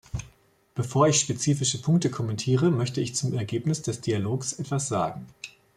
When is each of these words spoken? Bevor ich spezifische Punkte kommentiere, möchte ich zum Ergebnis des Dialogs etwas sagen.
Bevor 0.73 1.07
ich 1.09 1.19
spezifische 1.19 1.79
Punkte 1.79 2.09
kommentiere, 2.09 2.71
möchte 2.71 3.01
ich 3.01 3.13
zum 3.13 3.35
Ergebnis 3.35 3.83
des 3.83 4.01
Dialogs 4.01 4.51
etwas 4.53 4.87
sagen. 4.87 5.27